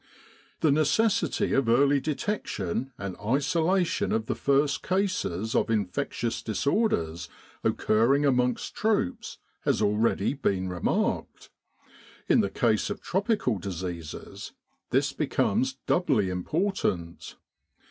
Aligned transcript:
The 0.61 0.71
necessity 0.71 1.53
of 1.53 1.69
early 1.69 1.99
detection 1.99 2.91
and 2.97 3.15
isola 3.17 3.83
tion 3.85 4.11
of 4.11 4.25
the 4.25 4.33
first 4.33 4.81
cases 4.81 5.53
of 5.53 5.69
infectious 5.69 6.41
disorders 6.41 7.29
occurring 7.63 8.25
amongst 8.25 8.73
troops 8.73 9.37
has 9.59 9.79
already 9.79 10.33
been 10.33 10.69
remarked: 10.69 11.51
in 12.27 12.39
the 12.39 12.49
case 12.49 12.89
of 12.89 12.99
tropical 13.03 13.59
diseases 13.59 14.53
this 14.89 15.13
becomes 15.13 15.77
doubly 15.85 16.31
important. 16.31 17.35